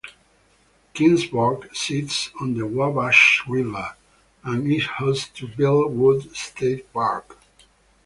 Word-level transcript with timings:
Keensburg 0.95 1.75
sits 1.75 2.31
on 2.41 2.55
the 2.55 2.65
Wabash 2.65 3.43
River 3.47 3.95
and 4.43 4.65
is 4.65 4.87
host 4.87 5.35
to 5.37 5.47
Beall 5.47 5.89
Woods 5.91 6.39
State 6.39 6.91
Park. 6.91 7.37